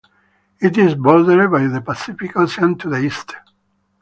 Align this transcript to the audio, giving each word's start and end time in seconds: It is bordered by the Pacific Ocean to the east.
It 0.59 0.79
is 0.79 0.95
bordered 0.95 1.51
by 1.51 1.67
the 1.67 1.79
Pacific 1.79 2.35
Ocean 2.35 2.75
to 2.79 2.89
the 2.89 2.97
east. 2.97 3.35